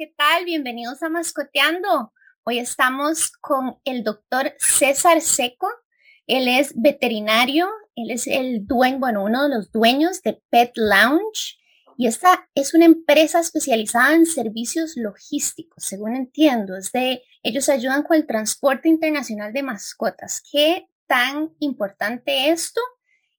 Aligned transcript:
¿qué 0.00 0.14
tal? 0.16 0.46
Bienvenidos 0.46 1.02
a 1.02 1.10
Mascoteando. 1.10 2.14
Hoy 2.44 2.58
estamos 2.58 3.32
con 3.32 3.76
el 3.84 4.02
doctor 4.02 4.54
César 4.56 5.20
Seco. 5.20 5.68
Él 6.26 6.48
es 6.48 6.72
veterinario, 6.74 7.68
él 7.94 8.10
es 8.10 8.26
el 8.26 8.66
dueño, 8.66 8.98
bueno, 8.98 9.22
uno 9.22 9.42
de 9.42 9.54
los 9.54 9.70
dueños 9.70 10.22
de 10.22 10.42
Pet 10.48 10.72
Lounge. 10.76 11.58
Y 11.98 12.06
esta 12.06 12.48
es 12.54 12.72
una 12.72 12.86
empresa 12.86 13.40
especializada 13.40 14.14
en 14.14 14.24
servicios 14.24 14.96
logísticos, 14.96 15.84
según 15.84 16.16
entiendo. 16.16 16.78
Es 16.78 16.92
de, 16.92 17.22
ellos 17.42 17.68
ayudan 17.68 18.02
con 18.02 18.16
el 18.16 18.26
transporte 18.26 18.88
internacional 18.88 19.52
de 19.52 19.62
mascotas. 19.62 20.42
¿Qué 20.50 20.88
tan 21.08 21.50
importante 21.58 22.48
esto? 22.48 22.80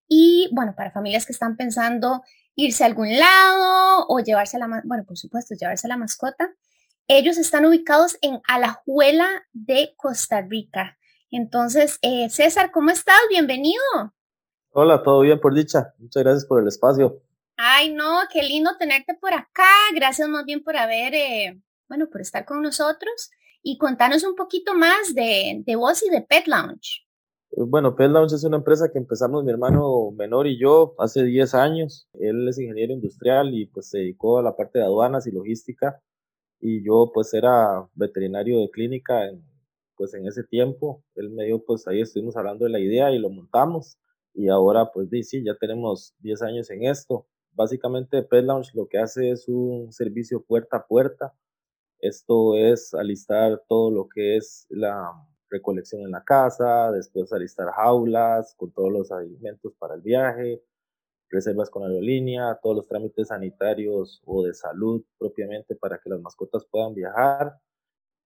Y 0.08 0.48
bueno, 0.52 0.76
para 0.78 0.92
familias 0.92 1.26
que 1.26 1.34
están 1.34 1.58
pensando 1.58 2.22
irse 2.62 2.84
a 2.84 2.88
algún 2.88 3.18
lado 3.18 4.06
o 4.08 4.20
llevarse 4.20 4.60
la, 4.60 4.68
bueno, 4.86 5.04
por 5.06 5.18
supuesto, 5.18 5.56
llevarse 5.56 5.88
la 5.88 5.98
mascota. 5.98 6.54
Ellos 7.08 7.38
están 7.38 7.66
ubicados 7.66 8.18
en 8.22 8.40
Alajuela 8.48 9.28
de 9.52 9.94
Costa 9.98 10.42
Rica. 10.42 10.98
Entonces, 11.32 11.98
eh, 12.02 12.30
César, 12.30 12.72
¿cómo 12.72 12.92
estás? 12.92 13.20
Bienvenido. 13.30 13.82
Hola, 14.70 15.02
todo 15.02 15.22
bien 15.22 15.40
por 15.40 15.56
dicha. 15.56 15.94
Muchas 15.98 16.24
gracias 16.24 16.46
por 16.46 16.62
el 16.62 16.68
espacio. 16.68 17.22
Ay, 17.58 17.94
no, 17.94 18.20
qué 18.32 18.44
lindo 18.44 18.78
tenerte 18.78 19.16
por 19.16 19.34
acá. 19.34 19.68
Gracias 19.96 20.30
más 20.30 20.46
bien 20.46 20.64
por 20.64 20.78
haber, 20.78 21.14
eh, 21.16 21.60
bueno, 21.90 22.10
por 22.10 22.22
estar 22.22 22.46
con 22.46 22.62
nosotros 22.62 23.32
y 23.64 23.78
contarnos 23.78 24.24
un 24.24 24.36
poquito 24.36 24.76
más 24.76 25.14
de, 25.16 25.62
de 25.66 25.76
vos 25.76 26.04
y 26.04 26.10
de 26.10 26.22
Pet 26.22 26.48
Lounge. 26.48 27.06
Bueno, 27.54 27.96
Pet 27.96 28.10
Lounge 28.10 28.36
es 28.36 28.44
una 28.46 28.58
empresa 28.58 28.90
que 28.92 28.98
empezamos 28.98 29.44
mi 29.44 29.52
hermano 29.52 30.12
menor 30.12 30.48
y 30.48 30.58
yo 30.58 30.96
hace 30.98 31.24
10 31.26 31.54
años. 31.54 32.08
Él 32.14 32.48
es 32.48 32.58
ingeniero 32.58 32.94
industrial 32.94 33.54
y 33.54 33.66
pues 33.66 33.90
se 33.90 34.00
dedicó 34.00 34.40
a 34.40 34.42
la 34.44 34.56
parte 34.56 34.80
de 34.80 34.86
aduanas 34.86 35.28
y 35.28 35.32
logística 35.32 36.02
y 36.62 36.84
yo 36.86 37.12
pues 37.14 37.34
era 37.34 37.88
veterinario 37.94 38.60
de 38.62 38.70
clínica 38.72 39.28
en, 39.28 39.44
pues 39.98 40.14
en 40.14 40.28
ese 40.28 40.44
tiempo. 40.46 41.04
Él 41.16 41.30
me 41.32 41.46
dio 41.46 41.64
pues 41.64 41.88
ahí 41.88 42.02
estuvimos 42.02 42.38
hablando 42.38 42.66
de 42.66 42.72
la 42.72 42.80
idea 42.80 43.12
y 43.12 43.20
lo 43.20 43.30
montamos 43.30 43.98
y 44.34 44.48
ahora 44.48 44.92
pues 44.94 45.10
sí, 45.28 45.44
ya 45.44 45.56
tenemos 45.56 46.16
10 46.20 46.42
años 46.44 46.70
en 46.72 46.86
esto. 46.86 47.28
Básicamente 47.52 48.24
Pet 48.24 48.46
Lounge 48.46 48.72
lo 48.76 48.88
que 48.88 48.98
hace 49.00 49.32
es 49.32 49.48
un 49.50 49.92
servicio 49.92 50.42
puerta 50.42 50.78
a 50.78 50.88
puerta. 50.88 51.34
Esto 52.00 52.56
es 52.56 52.94
alistar 52.94 53.62
todo 53.68 53.92
lo 53.92 54.08
que 54.08 54.38
es 54.38 54.68
la 54.70 55.12
recolección 55.52 56.02
en 56.02 56.12
la 56.12 56.24
casa, 56.24 56.92
después 56.92 57.32
alistar 57.34 57.72
jaulas 57.72 58.56
con 58.56 58.72
todos 58.72 58.92
los 58.92 59.12
alimentos 59.12 59.74
para 59.78 59.96
el 59.96 60.02
viaje, 60.02 60.64
reservas 61.30 61.70
con 61.70 61.84
aerolínea, 61.84 62.58
todos 62.62 62.78
los 62.78 62.88
trámites 62.88 63.28
sanitarios 63.28 64.22
o 64.26 64.44
de 64.44 64.54
salud 64.54 65.04
propiamente 65.20 65.76
para 65.76 66.00
que 66.00 66.10
las 66.10 66.22
mascotas 66.22 66.66
puedan 66.66 66.96
viajar, 66.96 67.58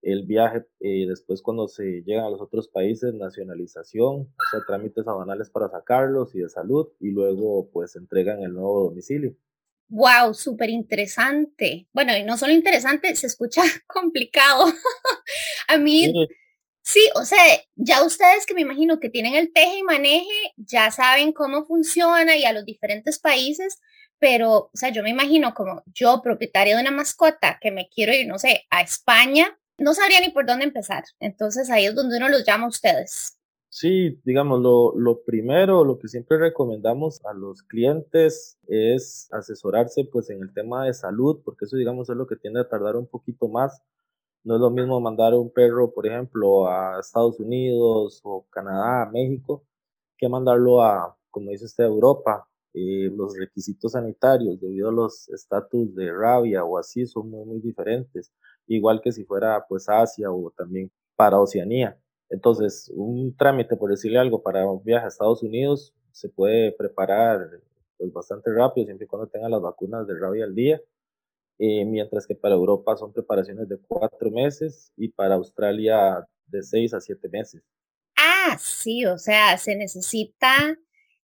el 0.02 0.26
viaje 0.26 0.66
y 0.80 1.08
después 1.08 1.42
cuando 1.42 1.68
se 1.68 2.03
llegan 2.03 2.26
a 2.26 2.30
los 2.30 2.42
otros 2.42 2.68
países, 2.68 3.14
nacionalización, 3.14 4.22
o 4.22 4.44
sea, 4.52 4.62
trámites 4.68 5.08
aduanales 5.08 5.50
para 5.50 5.68
sacarlos 5.68 6.36
y 6.36 6.40
de 6.40 6.50
salud 6.50 6.90
y 7.00 7.09
luego 7.09 7.70
pues 7.72 7.96
entregan 7.96 8.44
el 8.44 8.53
nuevo 8.53 8.86
domicilio. 8.86 9.36
Wow, 9.90 10.34
súper 10.34 10.70
interesante. 10.70 11.88
Bueno, 11.94 12.16
y 12.18 12.23
no 12.23 12.38
solo 12.38 12.53
interesante, 12.53 13.16
se 13.16 13.28
escucha 13.28 13.62
complicado. 13.88 14.66
a 15.68 15.78
mí... 15.78 16.06
Sí, 16.06 16.28
o 17.16 17.25
sea, 17.25 17.39
ya 17.75 18.03
ustedes 18.03 18.45
que 18.45 18.53
me 18.53 18.61
imagino 18.61 19.00
que 19.00 19.09
tienen 19.09 19.36
el 19.36 19.52
teje 19.52 19.80
y 19.80 19.83
maneje, 19.83 20.53
ya 20.58 20.91
saben 20.91 21.33
cómo 21.33 21.66
funciona 21.66 22.36
y 22.36 22.45
a 22.45 22.53
los 22.53 22.66
diferentes 22.66 23.19
países, 23.19 23.79
pero, 24.19 24.51
o 24.51 24.72
sea, 24.73 24.90
yo 24.90 25.03
me 25.03 25.09
imagino 25.09 25.53
como 25.53 25.84
yo, 25.94 26.22
propietario 26.22 26.75
de 26.75 26.81
una 26.81 26.91
mascota, 26.91 27.57
que 27.59 27.72
me 27.72 27.90
quiero 27.90 28.13
ir, 28.13 28.28
no 28.28 28.40
sé, 28.40 28.66
a 28.69 28.81
España, 28.81 29.57
no 29.78 29.94
sabría 29.94 30.22
ni 30.22 30.29
por 30.29 30.45
dónde 30.45 30.66
empezar. 30.66 31.03
Entonces 31.19 31.69
ahí 31.69 31.85
es 31.85 31.95
donde 31.95 32.18
uno 32.18 32.29
los 32.29 32.45
llama 32.45 32.66
a 32.66 32.69
ustedes. 32.69 33.38
Sí, 33.69 34.22
digamos, 34.24 34.62
lo, 34.62 34.94
lo 34.97 35.24
primero, 35.25 35.84
lo 35.84 36.00
que 36.00 36.07
siempre 36.07 36.38
recomendamos 36.38 37.19
a 37.25 37.34
los 37.34 37.62
clientes 37.63 38.57
es 38.68 39.28
asesorarse 39.34 40.06
pues 40.06 40.29
en 40.29 40.41
el 40.41 40.53
tema 40.53 40.85
de 40.85 40.94
salud, 40.94 41.41
porque 41.44 41.66
eso 41.66 41.75
digamos 41.75 42.09
es 42.09 42.16
lo 42.16 42.25
que 42.25 42.38
tiende 42.38 42.62
a 42.62 42.69
tardar 42.69 42.95
un 42.95 43.07
poquito 43.07 43.50
más 43.50 43.81
no 44.45 44.56
es 44.56 44.61
lo 44.61 44.69
mismo 44.69 45.01
mandar 45.01 45.33
un 45.33 45.51
perro, 45.51 45.91
por 45.91 46.06
ejemplo, 46.06 46.67
a 46.67 47.00
Estados 47.00 47.39
Unidos 47.39 48.22
o 48.23 48.45
Canadá, 48.51 49.09
México, 49.11 49.66
que 50.17 50.29
mandarlo 50.29 50.83
a, 50.83 51.17
como 51.31 51.50
dice 51.50 51.66
usted, 51.66 51.83
a 51.83 51.88
Europa. 51.88 52.47
Los 52.73 53.38
requisitos 53.38 53.94
sanitarios 53.94 54.59
debido 54.59 54.89
a 54.89 54.91
los 54.91 55.29
estatus 55.29 55.95
de 55.95 56.11
rabia 56.11 56.63
o 56.63 56.78
así 56.78 57.06
son 57.07 57.29
muy, 57.29 57.45
muy 57.45 57.59
diferentes. 57.59 58.31
Igual 58.67 59.01
que 59.01 59.11
si 59.11 59.23
fuera 59.23 59.66
pues 59.67 59.89
Asia 59.89 60.31
o 60.31 60.51
también 60.51 60.91
para 61.16 61.39
Oceanía. 61.39 61.97
Entonces, 62.29 62.91
un 62.94 63.35
trámite, 63.38 63.77
por 63.77 63.89
decirle 63.91 64.19
algo, 64.19 64.44
para 64.44 64.69
un 64.69 64.83
viaje 64.83 65.06
a 65.06 65.07
Estados 65.07 65.41
Unidos 65.41 65.94
se 66.12 66.29
puede 66.29 66.72
preparar 66.73 67.50
pues, 67.97 68.12
bastante 68.13 68.51
rápido, 68.53 68.85
siempre 68.85 69.06
y 69.06 69.07
cuando 69.07 69.27
tenga 69.27 69.50
las 69.50 69.62
vacunas 69.62 70.06
de 70.06 70.19
rabia 70.19 70.44
al 70.45 70.53
día 70.53 70.81
eh, 71.58 71.86
mientras 71.86 72.28
que 72.28 72.36
para 72.36 72.56
Europa 72.56 72.98
son 72.98 73.14
preparaciones 73.14 73.68
de 73.70 73.78
cuatro 73.88 74.30
meses 74.32 74.92
y 74.98 75.10
para 75.10 75.36
Australia 75.36 76.26
de 76.48 76.64
seis 76.64 76.94
a 76.94 77.02
siete 77.02 77.30
meses. 77.30 77.64
Ah, 78.18 78.58
sí, 78.60 79.06
o 79.06 79.18
sea, 79.18 79.58
se 79.58 79.76
necesita 79.76 80.78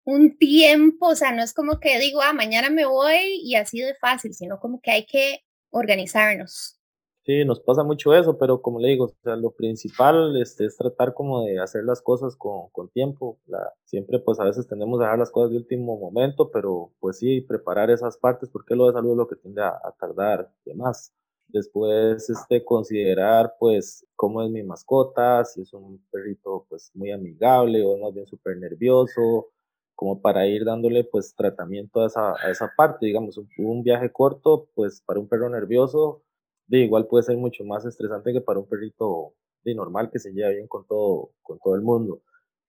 un 0.03 0.37
tiempo, 0.37 1.09
o 1.09 1.15
sea, 1.15 1.31
no 1.31 1.43
es 1.43 1.53
como 1.53 1.79
que 1.79 1.99
digo, 1.99 2.21
ah, 2.21 2.33
mañana 2.33 2.69
me 2.69 2.85
voy 2.85 3.41
y 3.43 3.55
así 3.55 3.79
de 3.79 3.95
fácil, 3.95 4.33
sino 4.33 4.59
como 4.59 4.81
que 4.81 4.91
hay 4.91 5.05
que 5.05 5.43
organizarnos. 5.69 6.80
Sí, 7.23 7.45
nos 7.45 7.59
pasa 7.59 7.83
mucho 7.83 8.15
eso, 8.15 8.35
pero 8.39 8.63
como 8.63 8.79
le 8.79 8.89
digo, 8.89 9.05
o 9.05 9.13
sea, 9.23 9.35
lo 9.35 9.51
principal 9.51 10.35
este, 10.41 10.65
es 10.65 10.75
tratar 10.75 11.13
como 11.13 11.43
de 11.45 11.59
hacer 11.59 11.83
las 11.83 12.01
cosas 12.01 12.35
con, 12.35 12.71
tiempo. 12.93 13.39
La, 13.45 13.73
siempre 13.85 14.17
pues 14.19 14.39
a 14.39 14.43
veces 14.43 14.67
tendemos 14.67 14.99
a 14.99 15.03
dejar 15.03 15.19
las 15.19 15.29
cosas 15.29 15.51
de 15.51 15.57
último 15.57 15.99
momento, 15.99 16.49
pero 16.49 16.91
pues 16.99 17.19
sí, 17.19 17.41
preparar 17.41 17.91
esas 17.91 18.17
partes, 18.17 18.49
porque 18.49 18.75
lo 18.75 18.87
de 18.87 18.93
salud 18.93 19.11
es 19.11 19.17
lo 19.17 19.27
que 19.27 19.35
tiende 19.35 19.61
a, 19.61 19.79
tardar 19.99 20.51
y 20.65 20.71
demás. 20.71 21.13
Después, 21.47 22.27
este, 22.27 22.65
considerar 22.65 23.53
pues 23.59 24.03
cómo 24.15 24.41
es 24.41 24.49
mi 24.49 24.63
mascota, 24.63 25.45
si 25.45 25.61
es 25.61 25.73
un 25.73 26.03
perrito 26.11 26.65
pues 26.69 26.89
muy 26.95 27.11
amigable 27.11 27.83
o 27.83 27.97
más 27.97 28.13
bien 28.15 28.25
súper 28.25 28.57
nervioso, 28.57 29.49
como 29.95 30.21
para 30.21 30.47
ir 30.47 30.65
dándole 30.65 31.03
pues 31.03 31.35
tratamiento 31.35 32.01
a 32.01 32.07
esa, 32.07 32.31
a 32.31 32.49
esa 32.49 32.71
parte, 32.75 33.05
digamos, 33.05 33.37
un, 33.37 33.47
un 33.59 33.83
viaje 33.83 34.11
corto 34.11 34.69
pues 34.73 35.01
para 35.05 35.19
un 35.19 35.27
perro 35.27 35.49
nervioso 35.49 36.23
de 36.71 36.85
igual 36.85 37.05
puede 37.05 37.23
ser 37.23 37.35
mucho 37.35 37.65
más 37.65 37.85
estresante 37.85 38.31
que 38.31 38.39
para 38.39 38.59
un 38.59 38.65
perrito 38.65 39.33
de 39.61 39.75
normal 39.75 40.09
que 40.09 40.19
se 40.19 40.31
lleva 40.31 40.51
bien 40.51 40.67
con 40.67 40.87
todo, 40.87 41.31
con 41.41 41.59
todo 41.59 41.75
el 41.75 41.81
mundo. 41.81 42.21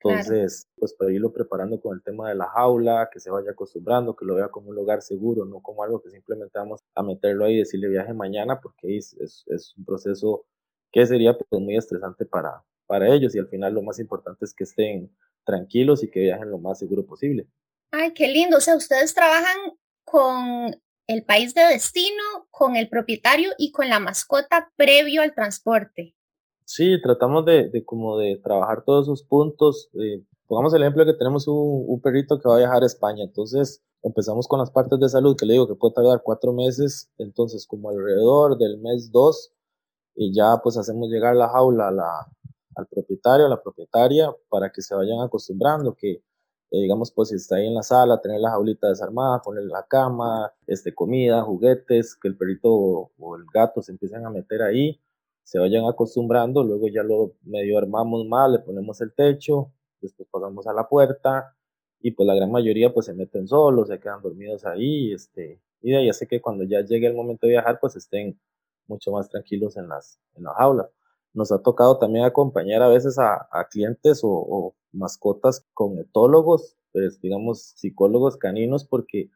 Entonces, 0.03 0.67
pues 0.77 0.93
para 0.95 1.13
irlo 1.13 1.33
preparando 1.33 1.81
con 1.81 1.95
el 1.95 2.03
tema 2.03 2.29
de 2.29 2.35
la 2.35 2.49
jaula, 2.49 3.09
que 3.13 3.21
se 3.21 3.31
vaya 3.31 3.53
acostumbrando, 3.53 4.17
que 4.17 4.25
lo 4.25 4.35
vea 4.35 4.49
como 4.49 4.71
un 4.71 4.75
lugar 4.75 5.03
seguro, 5.03 5.45
no 5.45 5.61
como 5.61 5.85
algo 5.85 6.03
que 6.03 6.11
simplemente 6.11 6.59
vamos 6.59 6.81
a 6.97 7.05
meterlo 7.05 7.45
ahí 7.45 7.55
y 7.55 7.59
decirle 7.59 7.87
viaje 7.87 8.13
mañana, 8.13 8.61
porque 8.61 8.97
es, 8.97 9.13
es, 9.21 9.45
es 9.47 9.73
un 9.79 9.85
proceso 9.85 10.47
que 10.91 11.07
sería 11.07 11.39
pues, 11.39 11.63
muy 11.63 11.77
estresante 11.77 12.27
para, 12.27 12.65
para 12.89 13.07
ellos 13.15 13.37
y 13.37 13.39
al 13.39 13.47
final 13.47 13.75
lo 13.75 13.83
más 13.83 14.01
importante 14.01 14.45
es 14.45 14.53
que 14.53 14.65
estén 14.65 15.17
tranquilos 15.45 16.03
y 16.03 16.11
que 16.11 16.19
viajen 16.19 16.51
lo 16.51 16.59
más 16.59 16.81
seguro 16.81 17.07
posible. 17.07 17.47
Ay, 17.93 18.13
qué 18.15 18.27
lindo. 18.27 18.57
O 18.57 18.61
sea, 18.61 18.75
ustedes 18.75 19.15
trabajan 19.15 19.57
con 20.05 20.75
el 21.07 21.25
país 21.25 21.55
de 21.55 21.63
destino, 21.63 22.23
con 22.51 22.77
el 22.77 22.89
propietario 22.89 23.51
y 23.59 23.73
con 23.73 23.89
la 23.89 24.01
mascota 24.01 24.71
previo 24.77 25.23
al 25.23 25.35
transporte. 25.35 26.15
Sí, 26.65 27.01
tratamos 27.03 27.45
de, 27.45 27.85
como 27.85 28.19
de 28.19 28.41
trabajar 28.43 28.85
todos 28.85 29.07
esos 29.07 29.23
puntos. 29.25 29.91
Eh, 29.95 30.23
pongamos 30.47 30.73
el 30.75 30.83
ejemplo 30.83 31.05
de 31.05 31.13
que 31.13 31.19
tenemos 31.19 31.47
un, 31.49 32.01
perrito 32.01 32.39
que 32.39 32.49
va 32.49 32.57
a 32.57 32.59
viajar 32.59 32.83
a 32.83 32.87
España, 32.87 33.25
entonces 33.25 33.83
empezamos 34.03 34.49
con 34.49 34.59
las 34.59 34.71
partes 34.71 34.99
de 34.99 35.09
salud, 35.09 35.37
que 35.37 35.47
le 35.47 35.55
digo 35.55 35.69
que 35.69 35.75
puede 35.75 35.95
tardar 35.95 36.23
cuatro 36.23 36.53
meses, 36.53 37.11
entonces 37.19 37.67
como 37.67 37.91
alrededor 37.91 38.59
del 38.59 38.79
mes 38.79 39.11
dos, 39.13 39.53
y 40.15 40.35
ya 40.35 40.59
pues 40.63 40.77
hacemos 40.77 41.09
llegar 41.09 41.37
la 41.37 41.49
jaula 41.49 41.89
al 42.75 42.87
propietario, 42.87 43.47
a 43.47 43.49
la 43.49 43.63
propietaria, 43.63 44.35
para 44.49 44.71
que 44.71 44.83
se 44.83 44.95
vayan 44.95 45.21
acostumbrando, 45.21 45.95
que 45.95 46.23
eh, 46.73 46.81
digamos, 46.81 47.13
pues 47.13 47.29
si 47.29 47.37
está 47.37 47.57
ahí 47.57 47.67
en 47.67 47.75
la 47.75 47.83
sala, 47.83 48.19
tener 48.23 48.41
la 48.41 48.51
jaulita 48.51 48.89
desarmada, 48.89 49.43
poner 49.43 49.65
la 49.65 49.85
cama, 49.87 50.55
este, 50.67 50.95
comida, 50.95 51.43
juguetes, 51.43 52.17
que 52.17 52.29
el 52.29 52.37
perrito 52.37 52.71
o, 52.73 53.37
el 53.37 53.45
gato 53.53 53.83
se 53.83 53.93
empiecen 53.93 54.25
a 54.25 54.31
meter 54.31 54.63
ahí, 54.63 54.99
se 55.45 55.59
vayan 55.59 55.85
acostumbrando, 55.85 56.65
luego 56.65 56.89
ya 56.89 57.03
lo 57.03 57.35
medio 57.43 57.77
armamos 57.77 58.27
mal, 58.27 58.53
le 58.53 58.59
ponemos 58.61 59.03
el 59.03 59.13
techo, 59.13 59.71
después 60.01 60.27
pasamos 60.31 60.67
a 60.67 60.73
la 60.73 60.89
puerta 60.89 61.55
y 62.01 62.13
pues 62.13 62.27
la 62.27 62.35
gran 62.35 62.51
mayoría 62.51 62.93
pues 62.95 63.05
se 63.07 63.13
meten 63.15 63.47
solos, 63.47 63.89
se 63.89 64.01
quedan 64.01 64.23
dormidos 64.23 64.65
ahí, 64.65 65.13
este, 65.13 65.61
y 65.83 65.91
de 65.91 65.99
ahí 65.99 66.09
hace 66.09 66.27
que 66.27 66.41
cuando 66.41 66.65
ya 66.65 66.81
llegue 66.81 67.07
el 67.07 67.15
momento 67.15 67.47
de 67.47 67.53
viajar 67.53 67.81
pues 67.81 67.97
estén 67.97 68.41
mucho 68.87 69.13
más 69.13 69.29
tranquilos 69.29 69.77
en 69.77 69.89
las, 69.89 70.19
en 70.37 70.45
las 70.45 70.57
jaulas. 70.57 70.89
Nos 71.35 71.53
ha 71.53 71.63
tocado 71.63 71.99
también 71.99 72.25
acompañar 72.25 72.83
a 72.83 72.89
veces 72.89 73.19
a, 73.19 73.49
a 73.51 73.69
clientes 73.69 74.23
o, 74.23 74.31
o, 74.31 74.75
mascotas 74.93 75.65
con 75.73 75.99
etólogos 75.99 76.77
pues, 76.93 77.21
digamos, 77.21 77.73
psicólogos 77.77 78.37
caninos 78.37 78.85
porque 78.85 79.31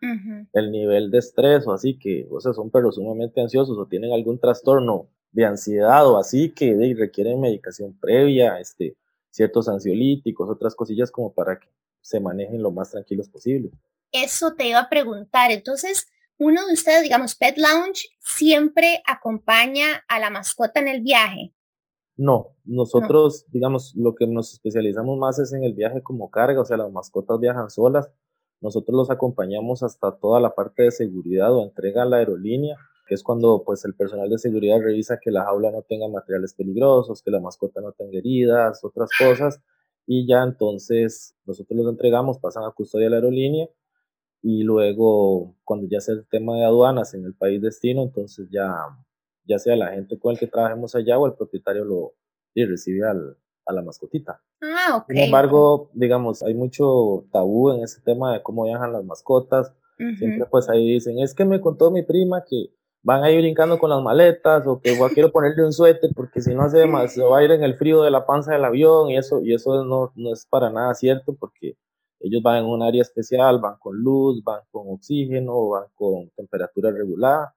el 0.52 0.70
nivel 0.70 1.10
de 1.10 1.18
estrés 1.18 1.66
o 1.66 1.72
así 1.72 1.98
que, 1.98 2.26
o 2.30 2.40
sea, 2.40 2.52
son 2.52 2.70
perros 2.70 2.96
sumamente 2.96 3.40
ansiosos 3.40 3.78
o 3.78 3.86
tienen 3.86 4.12
algún 4.12 4.38
trastorno 4.38 5.08
de 5.32 5.46
ansiedad 5.46 6.06
o 6.06 6.18
así 6.18 6.50
que 6.50 6.76
requieren 6.96 7.40
medicación 7.40 7.98
previa, 7.98 8.60
este, 8.60 8.96
ciertos 9.30 9.68
ansiolíticos, 9.68 10.48
otras 10.48 10.74
cosillas 10.74 11.10
como 11.10 11.32
para 11.32 11.58
que 11.58 11.68
se 12.02 12.20
manejen 12.20 12.62
lo 12.62 12.70
más 12.70 12.90
tranquilos 12.90 13.28
posible. 13.28 13.70
Eso 14.12 14.54
te 14.54 14.68
iba 14.68 14.80
a 14.80 14.88
preguntar. 14.88 15.50
Entonces, 15.50 16.06
uno 16.38 16.64
de 16.66 16.74
ustedes, 16.74 17.02
digamos, 17.02 17.34
Pet 17.34 17.56
Lounge, 17.56 18.08
siempre 18.20 19.02
acompaña 19.06 20.04
a 20.08 20.20
la 20.20 20.30
mascota 20.30 20.80
en 20.80 20.88
el 20.88 21.00
viaje. 21.00 21.52
No, 22.16 22.54
nosotros, 22.64 23.44
digamos, 23.52 23.94
lo 23.94 24.14
que 24.14 24.26
nos 24.26 24.54
especializamos 24.54 25.18
más 25.18 25.38
es 25.38 25.52
en 25.52 25.64
el 25.64 25.74
viaje 25.74 26.02
como 26.02 26.30
carga, 26.30 26.62
o 26.62 26.64
sea, 26.64 26.78
las 26.78 26.90
mascotas 26.90 27.38
viajan 27.38 27.68
solas. 27.68 28.10
Nosotros 28.62 28.96
los 28.96 29.10
acompañamos 29.10 29.82
hasta 29.82 30.16
toda 30.16 30.40
la 30.40 30.54
parte 30.54 30.84
de 30.84 30.90
seguridad 30.92 31.52
o 31.54 31.62
entrega 31.62 32.02
a 32.02 32.06
la 32.06 32.16
aerolínea, 32.16 32.76
que 33.06 33.14
es 33.14 33.22
cuando 33.22 33.62
pues 33.64 33.84
el 33.84 33.94
personal 33.94 34.30
de 34.30 34.38
seguridad 34.38 34.80
revisa 34.80 35.18
que 35.22 35.30
la 35.30 35.44
jaula 35.44 35.70
no 35.70 35.82
tenga 35.82 36.08
materiales 36.08 36.54
peligrosos, 36.54 37.22
que 37.22 37.30
la 37.30 37.40
mascota 37.40 37.82
no 37.82 37.92
tenga 37.92 38.18
heridas, 38.18 38.82
otras 38.82 39.10
cosas, 39.18 39.60
y 40.06 40.26
ya 40.26 40.42
entonces 40.42 41.34
nosotros 41.44 41.78
los 41.78 41.88
entregamos, 41.88 42.38
pasan 42.38 42.64
a 42.64 42.70
custodia 42.70 43.06
de 43.06 43.10
la 43.10 43.16
aerolínea 43.16 43.68
y 44.42 44.62
luego 44.62 45.54
cuando 45.64 45.86
ya 45.88 46.00
sea 46.00 46.14
el 46.14 46.26
tema 46.28 46.56
de 46.56 46.64
aduanas 46.64 47.14
en 47.14 47.24
el 47.24 47.34
país 47.34 47.60
destino, 47.60 48.02
entonces 48.02 48.48
ya 48.50 48.74
ya 49.46 49.58
sea 49.58 49.76
la 49.76 49.92
gente 49.92 50.18
con 50.18 50.32
el 50.32 50.38
que 50.38 50.46
trabajemos 50.46 50.94
allá 50.94 51.18
o 51.18 51.26
el 51.26 51.34
propietario 51.34 51.84
lo 51.84 52.14
recibe 52.54 53.06
al, 53.06 53.36
a 53.66 53.72
la 53.72 53.82
mascotita. 53.82 54.40
Ah, 54.62 54.96
ok. 54.96 55.04
Sin 55.08 55.18
embargo, 55.18 55.90
digamos, 55.92 56.42
hay 56.42 56.54
mucho 56.54 57.26
tabú 57.32 57.70
en 57.72 57.82
ese 57.82 58.00
tema 58.00 58.32
de 58.32 58.42
cómo 58.42 58.64
viajan 58.64 58.92
las 58.92 59.04
mascotas. 59.04 59.72
Siempre 60.18 60.46
pues 60.50 60.68
ahí 60.68 60.92
dicen, 60.92 61.18
es 61.20 61.34
que 61.34 61.46
me 61.46 61.58
contó 61.58 61.90
mi 61.90 62.02
prima 62.02 62.44
que 62.46 62.70
van 63.02 63.24
a 63.24 63.30
ir 63.30 63.40
brincando 63.40 63.78
con 63.78 63.88
las 63.88 64.02
maletas 64.02 64.66
o 64.66 64.78
que 64.78 64.92
igual 64.92 65.12
quiero 65.12 65.32
ponerle 65.32 65.64
un 65.64 65.72
suéter 65.72 66.10
porque 66.14 66.42
si 66.42 66.54
no 66.54 66.68
se, 66.68 66.86
se 67.08 67.22
va 67.22 67.38
a 67.38 67.42
ir 67.42 67.50
en 67.50 67.62
el 67.62 67.76
frío 67.76 68.02
de 68.02 68.10
la 68.10 68.26
panza 68.26 68.52
del 68.52 68.64
avión 68.66 69.08
y 69.08 69.16
eso, 69.16 69.40
y 69.42 69.54
eso 69.54 69.84
no, 69.84 70.12
no 70.16 70.32
es 70.34 70.44
para 70.44 70.68
nada 70.68 70.92
cierto 70.92 71.34
porque 71.34 71.78
ellos 72.20 72.42
van 72.42 72.58
en 72.58 72.64
un 72.66 72.82
área 72.82 73.00
especial, 73.00 73.58
van 73.58 73.76
con 73.78 73.96
luz, 73.96 74.44
van 74.44 74.60
con 74.70 74.86
oxígeno, 74.88 75.68
van 75.70 75.84
con 75.94 76.28
temperatura 76.36 76.90
regulada 76.90 77.55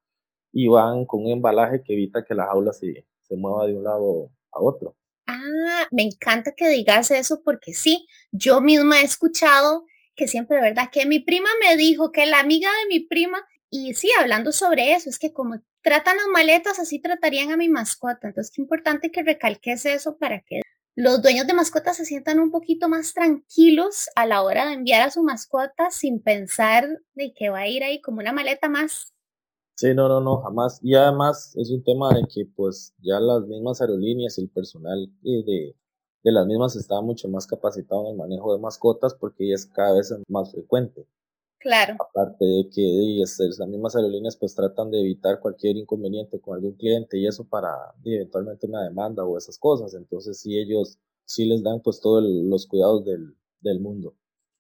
y 0.52 0.68
van 0.68 1.06
con 1.06 1.26
un 1.26 1.32
embalaje 1.32 1.84
que 1.84 1.94
evita 1.94 2.24
que 2.26 2.36
la 2.36 2.46
jaula 2.46 2.74
se, 2.74 3.06
se 3.22 3.36
mueva 3.36 3.68
de 3.68 3.76
un 3.76 3.84
lado 3.84 4.32
a 4.52 4.62
otro. 4.62 4.96
Ah, 5.28 5.88
me 5.92 6.04
encanta 6.04 6.54
que 6.56 6.70
digas 6.70 7.12
eso 7.12 7.42
porque 7.44 7.74
sí, 7.74 8.08
yo 8.32 8.62
misma 8.62 9.02
he 9.02 9.04
escuchado 9.04 9.86
que 10.16 10.28
siempre, 10.28 10.60
¿verdad? 10.60 10.90
Que 10.92 11.06
mi 11.06 11.20
prima 11.20 11.50
me 11.62 11.78
dijo 11.78 12.12
que 12.12 12.26
la 12.26 12.40
amiga 12.40 12.70
de 12.82 12.88
mi 12.90 13.00
prima, 13.00 13.48
y 13.70 13.94
sí, 13.94 14.10
hablando 14.20 14.52
sobre 14.52 14.94
eso, 14.94 15.10
es 15.10 15.18
que 15.20 15.32
como 15.32 15.62
tratan 15.82 16.18
las 16.18 16.28
maletas, 16.28 16.80
así 16.80 17.00
tratarían 17.00 17.52
a 17.52 17.58
mi 17.58 17.70
mascota. 17.70 18.28
Entonces, 18.28 18.52
es 18.52 18.60
importante 18.60 19.12
que 19.12 19.24
recalques 19.24 19.86
eso 19.86 20.18
para 20.18 20.42
que 20.42 20.62
los 20.96 21.22
dueños 21.22 21.48
de 21.48 21.54
mascotas 21.54 21.96
se 21.96 22.06
sientan 22.06 22.40
un 22.40 22.52
poquito 22.52 22.90
más 22.90 23.14
tranquilos 23.14 24.10
a 24.16 24.26
la 24.26 24.42
hora 24.42 24.66
de 24.66 24.74
enviar 24.74 25.02
a 25.02 25.12
su 25.12 25.24
mascota 25.24 25.92
sin 25.92 26.22
pensar 26.22 26.90
de 27.14 27.34
que 27.34 27.50
va 27.50 27.60
a 27.60 27.68
ir 27.68 27.84
ahí 27.84 28.02
como 28.02 28.20
una 28.20 28.34
maleta 28.34 28.68
más 28.68 29.14
Sí, 29.80 29.94
no, 29.94 30.10
no, 30.10 30.20
no, 30.20 30.42
jamás. 30.42 30.78
Y 30.84 30.94
además 30.94 31.56
es 31.56 31.72
un 31.72 31.82
tema 31.82 32.14
de 32.14 32.28
que 32.28 32.46
pues 32.46 32.94
ya 33.00 33.18
las 33.22 33.48
mismas 33.48 33.80
aerolíneas 33.80 34.38
y 34.38 34.42
el 34.42 34.50
personal 34.50 35.10
eh, 35.24 35.42
de, 35.46 35.76
de 36.22 36.32
las 36.34 36.46
mismas 36.46 36.76
está 36.76 37.00
mucho 37.00 37.30
más 37.30 37.48
capacitado 37.48 38.02
en 38.02 38.12
el 38.12 38.18
manejo 38.18 38.54
de 38.54 38.60
mascotas 38.60 39.16
porque 39.16 39.54
es 39.54 39.66
cada 39.68 39.94
vez 39.94 40.14
más 40.28 40.52
frecuente. 40.52 41.08
Claro. 41.60 41.96
Aparte 41.98 42.44
de 42.44 42.70
que 42.70 43.24
las 43.24 43.70
mismas 43.70 43.96
aerolíneas 43.96 44.36
pues 44.36 44.54
tratan 44.54 44.92
de 44.92 45.00
evitar 45.00 45.40
cualquier 45.40 45.78
inconveniente 45.78 46.42
con 46.42 46.56
algún 46.56 46.74
cliente 46.74 47.18
y 47.18 47.26
eso 47.26 47.46
para 47.48 47.70
eventualmente 48.04 48.68
una 48.68 48.84
demanda 48.84 49.24
o 49.24 49.38
esas 49.38 49.58
cosas. 49.58 49.94
Entonces 49.94 50.42
sí 50.42 50.60
ellos 50.60 50.98
sí 51.24 51.46
les 51.46 51.64
dan 51.64 51.80
pues 51.80 52.02
todos 52.02 52.22
los 52.22 52.68
cuidados 52.68 53.06
del, 53.06 53.34
del 53.62 53.80
mundo. 53.80 54.14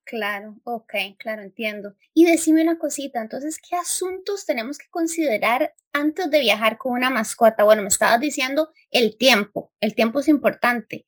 Claro, 0.09 0.55
ok, 0.63 0.91
claro, 1.19 1.43
entiendo. 1.43 1.93
Y 2.15 2.25
decime 2.25 2.63
una 2.63 2.79
cosita, 2.79 3.21
entonces, 3.21 3.59
¿qué 3.59 3.75
asuntos 3.75 4.43
tenemos 4.43 4.79
que 4.79 4.89
considerar 4.89 5.75
antes 5.93 6.31
de 6.31 6.39
viajar 6.39 6.79
con 6.79 6.93
una 6.93 7.11
mascota? 7.11 7.63
Bueno, 7.63 7.83
me 7.83 7.89
estabas 7.89 8.19
diciendo 8.19 8.71
el 8.89 9.17
tiempo, 9.19 9.71
el 9.79 9.93
tiempo 9.93 10.19
es 10.19 10.27
importante. 10.27 11.05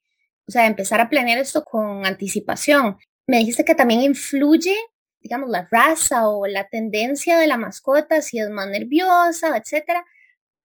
O 0.48 0.51
sea, 0.51 0.68
empezar 0.68 1.01
a 1.01 1.09
planear 1.09 1.39
esto 1.39 1.63
con 1.63 2.06
anticipación. 2.06 2.98
Me 3.25 3.38
dijiste 3.39 3.65
que 3.65 3.74
también 3.74 4.01
influye, 4.01 4.75
digamos, 5.19 5.50
la 5.50 5.68
raza 5.71 6.30
o 6.30 6.45
la 6.45 6.68
tendencia 6.69 7.39
de 7.39 7.47
la 7.47 7.57
mascota, 7.57 8.21
si 8.21 8.38
es 8.38 8.51
más 8.51 8.68
nerviosa, 8.68 9.57
etcétera. 9.57 10.06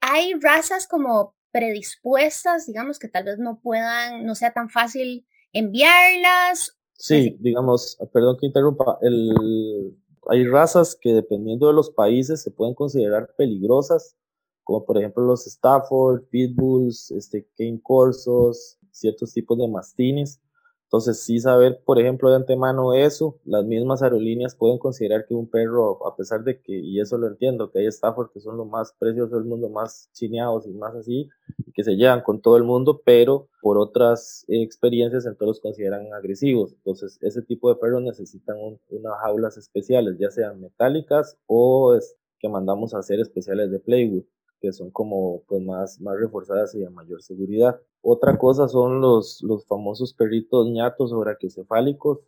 Hay 0.01 0.35
razas 0.35 0.87
como 0.87 1.35
predispuestas, 1.53 2.67
digamos, 2.67 2.99
que 2.99 3.09
tal 3.09 3.25
vez 3.25 3.39
no 3.39 3.61
puedan, 3.61 4.27
no 4.27 4.35
sea 4.35 4.53
tan 4.53 4.69
fácil 4.69 5.27
enviarlas 5.55 6.76
Sí, 6.99 7.37
digamos, 7.41 7.99
perdón 8.13 8.37
que 8.39 8.47
interrumpa, 8.47 8.99
el, 9.03 9.95
hay 10.29 10.47
razas 10.47 10.97
que 11.01 11.13
dependiendo 11.13 11.69
de 11.69 11.75
los 11.75 11.91
países 11.91 12.43
se 12.43 12.51
pueden 12.51 12.75
considerar 12.75 13.35
peligrosas, 13.37 14.17
como 14.65 14.85
por 14.85 14.99
ejemplo 14.99 15.25
los 15.25 15.47
Stafford, 15.47 16.25
Pitbulls, 16.31 17.11
este, 17.13 17.47
Cane 17.57 17.81
Corsos, 17.83 18.79
ciertos 18.91 19.33
tipos 19.33 19.59
de 19.59 19.69
mastines. 19.69 20.41
Entonces, 20.87 21.25
sí 21.25 21.41
saber, 21.41 21.81
por 21.85 21.99
ejemplo, 21.99 22.31
de 22.31 22.37
antemano 22.37 22.95
eso, 22.95 23.41
las 23.45 23.65
mismas 23.65 24.03
aerolíneas 24.03 24.55
pueden 24.55 24.79
considerar 24.79 25.27
que 25.27 25.35
un 25.35 25.51
perro, 25.51 26.07
a 26.07 26.15
pesar 26.15 26.45
de 26.45 26.61
que, 26.61 26.79
y 26.79 27.01
eso 27.01 27.19
lo 27.19 27.27
entiendo, 27.27 27.73
que 27.73 27.81
hay 27.81 27.87
Stafford 27.87 28.31
que 28.31 28.39
son 28.39 28.57
los 28.57 28.69
más 28.69 28.95
preciosos 28.97 29.33
del 29.33 29.45
mundo, 29.45 29.69
más 29.69 30.09
chineados 30.13 30.65
y 30.69 30.71
más 30.71 30.95
así, 30.95 31.29
que 31.75 31.83
se 31.83 31.97
llevan 31.97 32.23
con 32.23 32.41
todo 32.41 32.57
el 32.57 32.63
mundo, 32.63 33.03
pero 33.05 33.49
por 33.61 33.79
otras 33.79 34.45
experiencias 34.47 35.27
entonces 35.27 35.47
los 35.57 35.61
consideran 35.61 36.13
agresivos. 36.15 36.73
Entonces, 36.75 37.19
ese 37.21 37.43
tipo 37.43 37.69
de 37.69 37.81
perros 37.81 38.03
necesitan 38.03 38.57
unas 38.89 39.21
jaulas 39.23 39.57
especiales, 39.57 40.17
ya 40.21 40.31
sean 40.31 40.61
metálicas 40.61 41.37
o 41.47 41.95
es, 41.97 42.17
que 42.39 42.49
mandamos 42.49 42.95
a 42.95 42.99
hacer 42.99 43.19
especiales 43.19 43.73
de 43.73 43.81
Playwood 43.81 44.25
que 44.61 44.73
son 44.73 44.91
como 44.91 45.43
pues 45.47 45.63
más, 45.63 46.01
más 46.01 46.19
reforzadas 46.19 46.75
y 46.75 46.81
de 46.81 46.91
mayor 46.91 47.23
seguridad. 47.23 47.81
Otra 48.01 48.39
cosa 48.39 48.69
son 48.69 49.01
los, 49.01 49.43
los 49.43 49.67
famosos 49.67 50.15
perritos 50.15 50.69
ñatos 50.71 51.13
o 51.13 51.19
brachiocefálicos, 51.21 52.21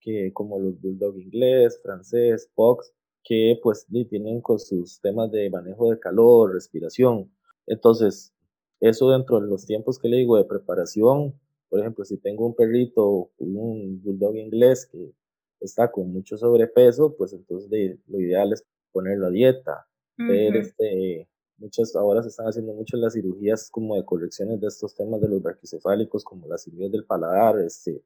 que 0.00 0.32
como 0.32 0.58
los 0.58 0.80
bulldog 0.80 1.18
inglés, 1.18 1.80
francés, 1.82 2.50
fox, 2.54 2.92
que 3.24 3.58
pues 3.62 3.86
tienen 4.10 4.40
con 4.40 4.58
sus 4.58 5.00
temas 5.00 5.30
de 5.30 5.48
manejo 5.50 5.90
de 5.90 5.98
calor, 5.98 6.52
respiración. 6.52 7.30
Entonces, 7.66 8.34
eso 8.80 9.10
dentro 9.10 9.40
de 9.40 9.46
los 9.48 9.64
tiempos 9.64 9.98
que 9.98 10.08
le 10.08 10.18
digo 10.18 10.36
de 10.36 10.44
preparación, 10.44 11.34
por 11.70 11.80
ejemplo, 11.80 12.04
si 12.04 12.18
tengo 12.18 12.46
un 12.46 12.54
perrito, 12.54 13.30
un 13.38 14.02
bulldog 14.02 14.36
inglés 14.36 14.86
que 14.86 15.12
está 15.60 15.90
con 15.90 16.12
mucho 16.12 16.36
sobrepeso, 16.36 17.16
pues 17.16 17.32
entonces 17.32 17.98
lo 18.06 18.20
ideal 18.20 18.52
es 18.52 18.64
ponerlo 18.92 19.26
a 19.26 19.30
dieta, 19.30 19.86
ver 20.16 20.56
este, 20.56 21.26
Muchas 21.56 21.94
ahora 21.94 22.22
se 22.22 22.28
están 22.28 22.46
haciendo 22.46 22.72
muchas 22.72 22.98
las 23.00 23.14
cirugías 23.14 23.70
como 23.70 23.94
de 23.96 24.04
correcciones 24.04 24.60
de 24.60 24.66
estos 24.66 24.94
temas 24.94 25.20
de 25.20 25.28
los 25.28 25.42
braquicefálicos, 25.42 26.24
como 26.24 26.48
las 26.48 26.64
cirugías 26.64 26.90
del 26.90 27.04
paladar, 27.04 27.58
este, 27.60 28.02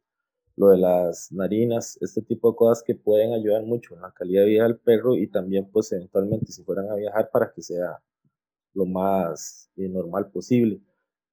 lo 0.57 0.69
de 0.69 0.79
las 0.79 1.33
narinas, 1.33 1.99
este 2.01 2.21
tipo 2.23 2.51
de 2.51 2.57
cosas 2.57 2.83
que 2.83 2.95
pueden 2.95 3.33
ayudar 3.33 3.63
mucho 3.65 3.95
en 3.95 4.03
la 4.03 4.13
calidad 4.13 4.43
de 4.43 4.49
vida 4.49 4.63
del 4.65 4.79
perro 4.79 5.17
y 5.17 5.29
también 5.29 5.71
pues 5.71 5.93
eventualmente 5.93 6.53
si 6.53 6.63
fueran 6.63 6.91
a 6.91 6.95
viajar 6.97 7.31
para 7.31 7.53
que 7.53 7.63
sea 7.63 8.03
lo 8.75 8.85
más 8.87 9.71
eh, 9.77 9.89
normal 9.89 10.31
posible. 10.31 10.81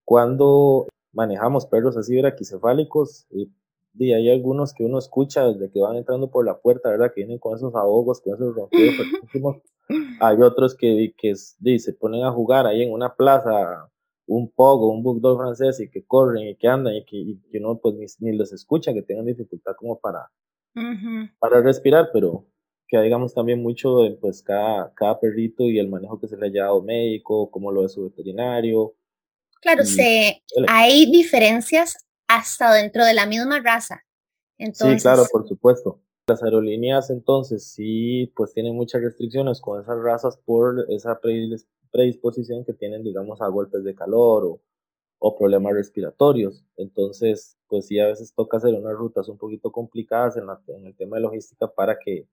Cuando 0.06 0.88
manejamos 1.12 1.66
perros 1.66 1.98
así 1.98 2.20
braquicefálicos, 2.20 3.28
y, 3.32 3.52
y, 3.98 4.14
hay 4.14 4.30
algunos 4.30 4.74
que 4.74 4.84
uno 4.84 5.00
escucha 5.00 5.46
desde 5.46 5.72
que 5.72 5.80
van 5.80 5.96
entrando 5.98 6.30
por 6.30 6.46
la 6.46 6.60
puerta, 6.60 6.90
¿verdad? 6.90 7.12
Que 7.14 7.22
vienen 7.22 7.40
con 7.40 7.56
esos 7.56 7.74
ahogos, 7.76 8.22
con 8.22 8.36
esos 8.36 8.56
ronquidos 8.56 8.96
Hay 10.20 10.42
otros 10.42 10.76
que, 10.76 11.14
que, 11.18 11.36
se 11.36 11.94
ponen 11.94 12.24
a 12.24 12.32
jugar 12.32 12.66
ahí 12.66 12.84
en 12.84 12.92
una 12.92 13.16
plaza 13.16 13.90
un 14.28 14.52
pogo, 14.52 14.90
un 14.90 15.04
bulldog 15.04 15.38
francés 15.38 15.80
y 15.80 15.90
que 15.90 16.04
corren 16.06 16.48
y 16.48 16.56
que 16.56 16.68
andan 16.68 16.96
y 16.96 17.06
que, 17.06 17.16
y 17.18 17.40
que 17.52 17.60
uno 17.60 17.78
pues 17.78 18.18
ni, 18.20 18.36
les 18.36 18.52
escucha, 18.52 18.94
que 18.94 19.04
tengan 19.04 19.26
dificultad 19.26 19.74
como 19.78 20.00
para, 20.00 20.32
para 21.40 21.62
respirar, 21.62 22.10
pero 22.12 22.48
que 22.88 23.00
digamos 23.02 23.34
también 23.34 23.62
mucho 23.62 24.00
de 24.00 24.12
pues 24.12 24.42
cada, 24.42 24.94
cada 24.96 25.20
perrito 25.20 25.64
y 25.64 25.80
el 25.80 25.90
manejo 25.90 26.20
que 26.20 26.28
se 26.28 26.38
le 26.38 26.48
haya 26.48 26.64
dado 26.64 26.82
médico, 26.82 27.52
como 27.52 27.72
lo 27.72 27.84
de 27.84 27.90
su 27.90 28.04
veterinario. 28.04 28.96
Claro, 29.62 29.86
se, 29.86 30.44
hay 30.68 31.12
diferencias 31.12 32.06
hasta 32.28 32.74
dentro 32.74 33.06
de 33.06 33.14
la 33.14 33.26
misma 33.26 33.60
raza. 33.60 34.04
Entonces, 34.58 35.02
sí, 35.02 35.08
claro, 35.08 35.24
por 35.32 35.48
supuesto. 35.48 36.02
Las 36.28 36.42
aerolíneas 36.42 37.12
entonces 37.12 37.64
sí 37.68 38.32
pues 38.36 38.52
tienen 38.54 38.76
muchas 38.76 39.02
restricciones 39.02 39.62
con 39.62 39.80
esas 39.80 40.00
razas 40.02 40.38
por 40.38 40.86
esa 40.90 41.20
predisposición 41.92 42.66
que 42.66 42.74
tienen 42.74 43.04
digamos 43.04 43.42
a 43.42 43.48
golpes 43.48 43.84
de 43.84 43.94
calor 43.94 44.60
o, 45.20 45.36
problemas 45.38 45.74
respiratorios. 45.74 46.64
Entonces, 46.78 47.58
pues 47.68 47.88
sí, 47.88 48.00
a 48.00 48.08
veces 48.08 48.34
toca 48.34 48.58
hacer 48.58 48.74
unas 48.74 48.94
rutas 48.94 49.28
un 49.30 49.38
poquito 49.38 49.72
complicadas 49.72 50.38
en, 50.38 50.46
en 50.76 50.88
el 50.88 50.96
tema 50.96 51.18
de 51.18 51.24
logística 51.24 51.68
para 51.68 51.98
que 52.00 52.28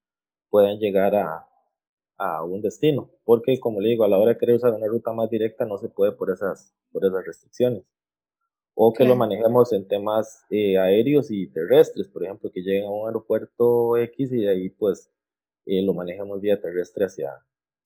puedan 0.51 0.79
llegar 0.79 1.15
a, 1.15 1.47
a 2.19 2.45
un 2.45 2.63
destino, 2.63 3.11
porque 3.25 3.59
como 3.61 3.81
le 3.81 3.91
digo, 3.91 4.05
a 4.05 4.09
la 4.09 4.19
hora 4.19 4.33
de 4.33 4.39
querer 4.39 4.57
usar 4.57 4.73
una 4.75 4.87
ruta 4.87 5.13
más 5.13 5.29
directa 5.31 5.65
no 5.67 5.79
se 5.79 5.89
puede 5.89 6.13
por 6.13 6.31
esas, 6.31 6.75
por 6.93 7.05
esas 7.05 7.25
restricciones. 7.25 7.85
O 8.75 8.93
que 8.93 9.05
lo 9.05 9.17
manejemos 9.17 9.73
en 9.73 9.87
temas 9.87 10.45
eh, 10.51 10.79
aéreos 10.79 11.31
y 11.31 11.47
terrestres, 11.49 12.09
por 12.09 12.25
ejemplo, 12.25 12.51
que 12.51 12.63
lleguen 12.63 12.85
a 12.85 12.91
un 12.91 13.07
aeropuerto 13.07 13.97
X 13.99 14.33
y 14.33 14.37
de 14.43 14.49
ahí 14.49 14.71
pues 14.71 15.11
eh, 15.67 15.83
lo 15.83 15.93
manejemos 15.93 16.41
vía 16.41 16.61
terrestre 16.61 17.05
hacia, 17.05 17.33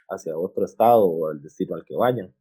hacia 0.09 0.39
otro 0.39 0.65
estado 0.65 1.05
o 1.05 1.29
al 1.29 1.43
destino 1.43 1.75
al 1.75 1.85
que 1.85 1.97
vayan. 1.97 2.33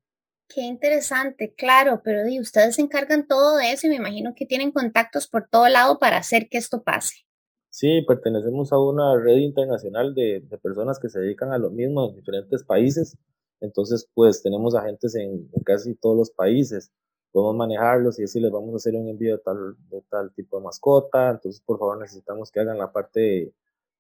Qué 0.48 0.62
interesante, 0.62 1.54
claro, 1.56 2.02
pero 2.04 2.22
ustedes 2.40 2.76
se 2.76 2.82
encargan 2.82 3.28
todo 3.28 3.58
de 3.58 3.72
eso 3.72 3.88
y 3.88 3.90
me 3.90 3.96
imagino 3.96 4.34
que 4.36 4.46
tienen 4.46 4.72
contactos 4.72 5.28
por 5.28 5.48
todo 5.50 5.68
lado 5.68 5.98
para 5.98 6.18
hacer 6.18 6.50
que 6.50 6.60
esto 6.60 6.84
pase. 6.84 7.26
Sí, 7.70 8.04
pertenecemos 8.08 8.72
a 8.72 8.80
una 8.80 9.18
red 9.18 9.38
internacional 9.38 10.14
de, 10.14 10.42
personas 10.62 11.00
que 11.00 11.10
se 11.10 11.20
dedican 11.20 11.52
a 11.52 11.58
lo 11.58 11.72
mismo 11.72 12.08
en 12.08 12.16
diferentes 12.16 12.64
países. 12.64 13.18
Entonces, 13.60 14.08
pues 14.14 14.42
tenemos 14.42 14.76
agentes 14.76 15.16
en, 15.16 15.50
casi 15.66 15.96
todos 15.96 16.16
los 16.16 16.32
países. 16.32 16.92
Podemos 17.36 17.58
manejarlos 17.58 18.18
y 18.18 18.24
así 18.24 18.40
les 18.40 18.50
vamos 18.50 18.72
a 18.72 18.78
hacer 18.78 18.96
un 18.96 19.10
envío 19.10 19.36
de 19.36 19.44
tal, 19.44 19.76
de 19.90 20.02
tal 20.10 20.34
tipo 20.34 20.58
de 20.58 20.64
mascota. 20.64 21.32
Entonces, 21.32 21.60
por 21.60 21.78
favor, 21.78 22.00
necesitamos 22.00 22.50
que 22.50 22.62
hagan 22.62 22.78
la 22.78 22.94
parte 22.94 23.54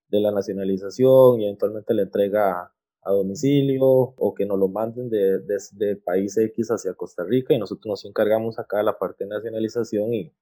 de, 0.07 0.21
la 0.21 0.31
nacionalización 0.31 1.41
y 1.41 1.43
eventualmente 1.43 1.93
la 1.93 2.03
entrega 2.03 2.71
a, 3.01 3.11
domicilio 3.11 3.83
o 3.85 4.33
que 4.33 4.45
nos 4.45 4.57
lo 4.57 4.69
manden 4.69 5.09
desde 5.09 5.43
de, 5.73 5.97
país 5.97 6.37
X 6.37 6.69
hacia 6.69 6.93
Costa 6.93 7.25
Rica 7.25 7.53
y 7.53 7.59
nosotros 7.59 7.85
nos 7.87 8.05
encargamos 8.05 8.57
acá 8.57 8.77
de 8.77 8.85
la 8.85 8.97
parte 8.97 9.25
de 9.25 9.31
nacionalización 9.31 10.13
y, 10.13 10.33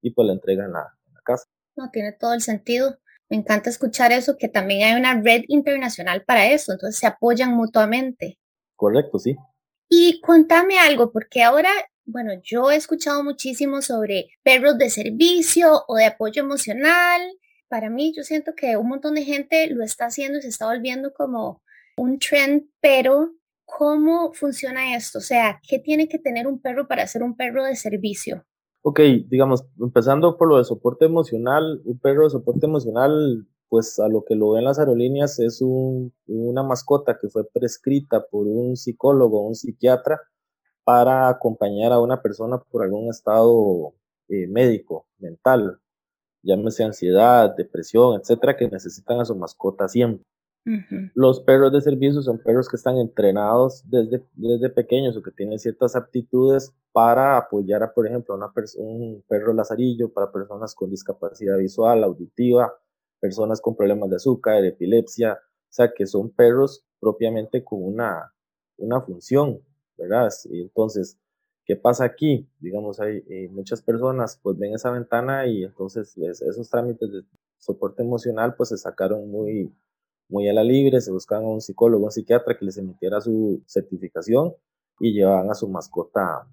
y 0.00 0.10
pues 0.12 0.24
la 0.24 0.34
entrega 0.34 0.64
en 0.64 0.74
la 0.74 0.94
casa. 1.24 1.44
No, 1.74 1.90
tiene 1.90 2.12
todo 2.12 2.34
el 2.34 2.40
sentido. 2.40 2.98
Me 3.28 3.36
encanta 3.36 3.68
escuchar 3.68 4.12
eso, 4.12 4.36
que 4.38 4.48
también 4.48 4.84
hay 4.84 5.00
una 5.00 5.20
red 5.20 5.42
internacional 5.48 6.22
para 6.24 6.46
eso, 6.46 6.70
entonces 6.70 7.00
se 7.00 7.08
apoyan 7.08 7.52
mutuamente. 7.56 8.38
Correcto, 8.76 9.18
sí. 9.18 9.36
Y 9.88 10.20
contame 10.20 10.78
algo, 10.78 11.10
porque 11.10 11.42
ahora, 11.42 11.70
bueno, 12.08 12.32
yo 12.42 12.70
he 12.70 12.76
escuchado 12.76 13.22
muchísimo 13.22 13.82
sobre 13.82 14.30
perros 14.42 14.78
de 14.78 14.88
servicio 14.88 15.84
o 15.86 15.96
de 15.96 16.06
apoyo 16.06 16.42
emocional. 16.42 17.20
Para 17.68 17.90
mí, 17.90 18.14
yo 18.16 18.22
siento 18.22 18.52
que 18.56 18.78
un 18.78 18.88
montón 18.88 19.14
de 19.14 19.24
gente 19.24 19.68
lo 19.68 19.84
está 19.84 20.06
haciendo 20.06 20.38
y 20.38 20.42
se 20.42 20.48
está 20.48 20.66
volviendo 20.66 21.12
como 21.12 21.62
un 21.98 22.18
trend, 22.18 22.64
pero 22.80 23.34
¿cómo 23.66 24.32
funciona 24.32 24.96
esto? 24.96 25.18
O 25.18 25.22
sea, 25.22 25.60
¿qué 25.68 25.78
tiene 25.78 26.08
que 26.08 26.18
tener 26.18 26.46
un 26.46 26.60
perro 26.60 26.88
para 26.88 27.06
ser 27.06 27.22
un 27.22 27.36
perro 27.36 27.64
de 27.64 27.76
servicio? 27.76 28.46
Ok, 28.82 29.00
digamos, 29.28 29.66
empezando 29.78 30.38
por 30.38 30.48
lo 30.48 30.56
de 30.56 30.64
soporte 30.64 31.04
emocional, 31.04 31.82
un 31.84 31.98
perro 31.98 32.24
de 32.24 32.30
soporte 32.30 32.66
emocional, 32.66 33.46
pues 33.68 33.98
a 33.98 34.08
lo 34.08 34.24
que 34.24 34.34
lo 34.34 34.52
ven 34.52 34.64
las 34.64 34.78
aerolíneas 34.78 35.38
es 35.40 35.60
una 35.60 36.62
mascota 36.62 37.18
que 37.20 37.28
fue 37.28 37.46
prescrita 37.46 38.24
por 38.30 38.46
un 38.46 38.76
psicólogo 38.76 39.46
un 39.46 39.54
psiquiatra 39.54 40.18
para 40.88 41.28
acompañar 41.28 41.92
a 41.92 42.00
una 42.00 42.22
persona 42.22 42.56
por 42.56 42.82
algún 42.82 43.10
estado 43.10 43.92
eh, 44.26 44.46
médico, 44.46 45.06
mental, 45.18 45.78
llámese 46.42 46.82
ansiedad, 46.82 47.54
depresión, 47.54 48.18
etcétera, 48.18 48.56
que 48.56 48.68
necesitan 48.68 49.20
a 49.20 49.26
su 49.26 49.36
mascota 49.36 49.86
siempre. 49.86 50.24
Los 51.12 51.40
perros 51.40 51.72
de 51.72 51.82
servicio 51.82 52.22
son 52.22 52.38
perros 52.38 52.70
que 52.70 52.76
están 52.76 52.96
entrenados 52.96 53.82
desde, 53.84 54.24
desde 54.32 54.70
pequeños 54.70 55.14
o 55.14 55.22
que 55.22 55.30
tienen 55.30 55.58
ciertas 55.58 55.94
aptitudes 55.94 56.74
para 56.90 57.36
apoyar 57.36 57.82
a, 57.82 57.92
por 57.92 58.06
ejemplo, 58.06 58.34
una 58.34 58.50
un 58.78 59.22
perro 59.28 59.52
lazarillo 59.52 60.10
para 60.10 60.32
personas 60.32 60.74
con 60.74 60.88
discapacidad 60.88 61.58
visual, 61.58 62.02
auditiva, 62.02 62.72
personas 63.20 63.60
con 63.60 63.76
problemas 63.76 64.08
de 64.08 64.16
azúcar, 64.16 64.62
de 64.62 64.68
epilepsia, 64.68 65.34
o 65.34 65.68
sea, 65.68 65.92
que 65.94 66.06
son 66.06 66.30
perros 66.30 66.82
propiamente 66.98 67.62
con 67.62 67.84
una, 67.84 68.32
una 68.78 69.02
función, 69.02 69.60
¿verdad? 69.98 70.28
Y 70.50 70.62
entonces, 70.62 71.18
¿qué 71.64 71.76
pasa 71.76 72.04
aquí? 72.04 72.48
Digamos, 72.60 73.00
hay 73.00 73.22
eh, 73.28 73.48
muchas 73.50 73.82
personas 73.82 74.38
pues 74.42 74.58
ven 74.58 74.74
esa 74.74 74.90
ventana 74.90 75.46
y 75.46 75.64
entonces 75.64 76.16
esos 76.16 76.70
trámites 76.70 77.12
de 77.12 77.22
soporte 77.58 78.02
emocional 78.02 78.54
pues 78.56 78.70
se 78.70 78.78
sacaron 78.78 79.30
muy, 79.30 79.74
muy 80.28 80.48
a 80.48 80.52
la 80.52 80.64
libre, 80.64 81.00
se 81.00 81.10
buscaban 81.10 81.44
a 81.44 81.48
un 81.48 81.60
psicólogo, 81.60 82.04
un 82.04 82.10
psiquiatra 82.10 82.56
que 82.56 82.64
les 82.64 82.78
emitiera 82.78 83.20
su 83.20 83.62
certificación 83.66 84.54
y 85.00 85.12
llevaban 85.12 85.50
a 85.50 85.54
su 85.54 85.68
mascota 85.68 86.46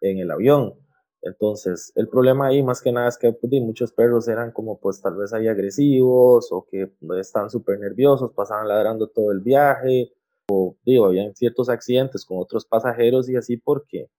en 0.00 0.18
el 0.18 0.30
avión. 0.30 0.74
Entonces, 1.22 1.90
el 1.96 2.08
problema 2.08 2.48
ahí 2.48 2.62
más 2.62 2.82
que 2.82 2.92
nada 2.92 3.08
es 3.08 3.16
que 3.16 3.32
pues, 3.32 3.50
muchos 3.62 3.92
perros 3.92 4.28
eran 4.28 4.52
como 4.52 4.78
pues 4.78 5.00
tal 5.00 5.16
vez 5.16 5.32
ahí 5.32 5.48
agresivos 5.48 6.52
o 6.52 6.66
que 6.70 6.92
estaban 7.18 7.48
súper 7.50 7.80
nerviosos, 7.80 8.32
pasaban 8.32 8.68
ladrando 8.68 9.08
todo 9.08 9.32
el 9.32 9.40
viaje 9.40 10.12
o 10.50 10.76
digo, 10.84 11.06
habían 11.06 11.34
ciertos 11.34 11.68
accidentes 11.68 12.24
con 12.24 12.38
otros 12.38 12.64
pasajeros 12.64 13.28
y 13.28 13.36
así 13.36 13.56
porque, 13.56 14.10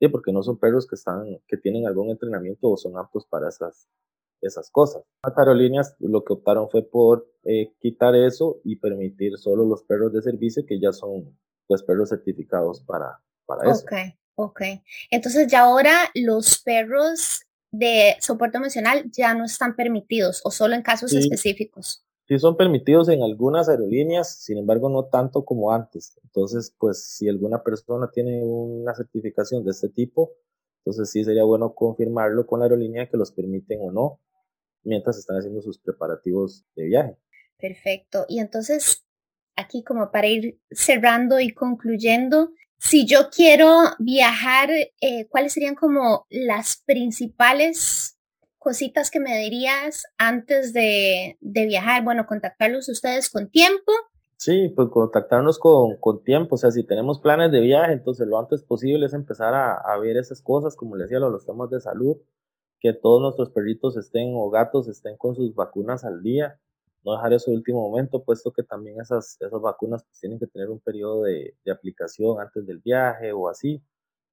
sí, 0.00 0.08
porque 0.08 0.32
no 0.32 0.42
son 0.42 0.58
perros 0.58 0.86
que 0.86 0.94
están, 0.94 1.38
que 1.46 1.56
tienen 1.56 1.86
algún 1.86 2.10
entrenamiento 2.10 2.70
o 2.70 2.76
son 2.76 2.98
aptos 2.98 3.26
para 3.26 3.48
esas, 3.48 3.88
esas 4.40 4.70
cosas. 4.70 5.02
Las 5.24 5.36
aerolíneas 5.38 5.96
lo 6.00 6.24
que 6.24 6.34
optaron 6.34 6.68
fue 6.70 6.82
por 6.82 7.28
eh, 7.44 7.72
quitar 7.80 8.14
eso 8.14 8.60
y 8.64 8.76
permitir 8.76 9.38
solo 9.38 9.64
los 9.64 9.82
perros 9.84 10.12
de 10.12 10.22
servicio 10.22 10.64
que 10.66 10.80
ya 10.80 10.92
son 10.92 11.36
pues 11.66 11.82
perros 11.82 12.10
certificados 12.10 12.82
para, 12.82 13.20
para 13.46 13.70
eso. 13.70 13.84
Ok, 13.84 13.92
ok. 14.34 14.60
Entonces 15.10 15.46
ya 15.50 15.62
ahora 15.62 16.10
los 16.14 16.60
perros 16.62 17.42
de 17.70 18.16
soporte 18.20 18.58
emocional 18.58 19.10
ya 19.10 19.32
no 19.34 19.46
están 19.46 19.74
permitidos 19.74 20.42
o 20.44 20.50
solo 20.50 20.74
en 20.74 20.82
casos 20.82 21.12
específicos. 21.14 22.04
Sí 22.28 22.38
son 22.38 22.56
permitidos 22.56 23.08
en 23.08 23.22
algunas 23.22 23.68
aerolíneas, 23.68 24.42
sin 24.42 24.58
embargo 24.58 24.88
no 24.88 25.06
tanto 25.06 25.44
como 25.44 25.72
antes. 25.72 26.18
Entonces, 26.22 26.74
pues 26.78 27.04
si 27.16 27.28
alguna 27.28 27.62
persona 27.62 28.10
tiene 28.12 28.42
una 28.44 28.94
certificación 28.94 29.64
de 29.64 29.72
este 29.72 29.88
tipo, 29.88 30.32
entonces 30.78 31.10
sí 31.10 31.24
sería 31.24 31.44
bueno 31.44 31.74
confirmarlo 31.74 32.46
con 32.46 32.60
la 32.60 32.66
aerolínea 32.66 33.08
que 33.08 33.16
los 33.16 33.32
permiten 33.32 33.78
o 33.82 33.92
no 33.92 34.20
mientras 34.84 35.18
están 35.18 35.36
haciendo 35.36 35.62
sus 35.62 35.78
preparativos 35.78 36.64
de 36.74 36.84
viaje. 36.84 37.16
Perfecto. 37.58 38.24
Y 38.28 38.40
entonces, 38.40 39.04
aquí 39.56 39.84
como 39.84 40.10
para 40.10 40.26
ir 40.26 40.58
cerrando 40.70 41.38
y 41.38 41.52
concluyendo, 41.52 42.50
si 42.78 43.06
yo 43.06 43.30
quiero 43.30 43.70
viajar, 44.00 44.70
eh, 44.70 45.28
¿cuáles 45.28 45.52
serían 45.52 45.76
como 45.76 46.26
las 46.30 46.82
principales 46.84 48.18
cositas 48.62 49.10
que 49.10 49.20
me 49.20 49.38
dirías 49.38 50.04
antes 50.18 50.72
de, 50.72 51.36
viajar? 51.40 52.04
Bueno, 52.04 52.26
contactarlos 52.26 52.88
ustedes 52.88 53.28
con 53.28 53.50
tiempo. 53.50 53.92
Sí, 54.36 54.72
pues 54.74 54.88
contactarnos 54.88 55.58
con, 55.58 55.98
tiempo, 56.24 56.54
o 56.54 56.58
sea, 56.58 56.70
si 56.70 56.84
tenemos 56.84 57.20
planes 57.20 57.52
de 57.52 57.60
viaje, 57.60 57.92
entonces 57.92 58.26
lo 58.26 58.38
antes 58.38 58.62
posible 58.62 59.06
es 59.06 59.14
empezar 59.14 59.54
a, 59.54 59.74
a 59.74 59.98
ver 59.98 60.16
esas 60.16 60.42
cosas, 60.42 60.74
como 60.74 60.96
les 60.96 61.08
decía, 61.08 61.20
los 61.20 61.46
temas 61.46 61.70
de 61.70 61.80
salud, 61.80 62.16
que 62.80 62.92
todos 62.92 63.20
nuestros 63.22 63.50
perritos 63.50 63.96
estén 63.96 64.32
o 64.34 64.50
gatos 64.50 64.88
estén 64.88 65.16
con 65.16 65.36
sus 65.36 65.54
vacunas 65.54 66.04
al 66.04 66.22
día, 66.22 66.58
no 67.04 67.12
dejar 67.12 67.32
eso 67.32 67.50
de 67.50 67.56
último 67.56 67.88
momento, 67.88 68.24
puesto 68.24 68.52
que 68.52 68.62
también 68.62 69.00
esas, 69.00 69.36
esas 69.40 69.60
vacunas 69.60 70.04
pues, 70.04 70.18
tienen 70.20 70.38
que 70.38 70.46
tener 70.46 70.70
un 70.70 70.80
periodo 70.80 71.22
de, 71.22 71.56
de, 71.64 71.72
aplicación 71.72 72.40
antes 72.40 72.66
del 72.66 72.78
viaje 72.78 73.32
o 73.32 73.48
así. 73.48 73.82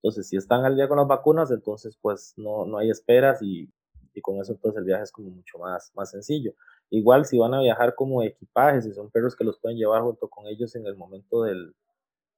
Entonces, 0.01 0.27
si 0.29 0.37
están 0.37 0.65
al 0.65 0.75
día 0.75 0.87
con 0.87 0.97
las 0.97 1.07
vacunas, 1.07 1.51
entonces 1.51 1.97
pues 2.01 2.33
no, 2.37 2.65
no 2.65 2.77
hay 2.77 2.89
esperas 2.89 3.41
y, 3.41 3.69
y 4.13 4.21
con 4.21 4.39
eso 4.39 4.53
entonces 4.53 4.79
el 4.79 4.85
viaje 4.85 5.03
es 5.03 5.11
como 5.11 5.29
mucho 5.29 5.57
más, 5.59 5.91
más 5.95 6.11
sencillo. 6.11 6.53
Igual 6.89 7.25
si 7.25 7.37
van 7.37 7.53
a 7.53 7.61
viajar 7.61 7.95
como 7.95 8.23
equipajes, 8.23 8.85
si 8.85 8.93
son 8.93 9.09
perros 9.11 9.35
que 9.35 9.43
los 9.43 9.59
pueden 9.59 9.77
llevar 9.77 10.01
junto 10.01 10.29
con 10.29 10.47
ellos 10.47 10.75
en 10.75 10.85
el 10.85 10.95
momento 10.95 11.43
del, 11.43 11.75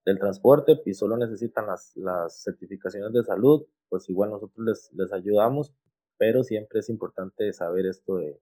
del 0.05 0.19
transporte 0.19 0.81
y 0.85 0.93
solo 0.93 1.17
necesitan 1.17 1.67
las, 1.67 1.95
las 1.95 2.43
certificaciones 2.43 3.13
de 3.13 3.23
salud, 3.23 3.65
pues 3.89 4.09
igual 4.09 4.31
nosotros 4.31 4.65
les, 4.65 4.91
les 4.93 5.13
ayudamos 5.13 5.73
pero 6.21 6.43
siempre 6.43 6.81
es 6.81 6.89
importante 6.89 7.51
saber 7.51 7.87
esto 7.87 8.17
de 8.17 8.39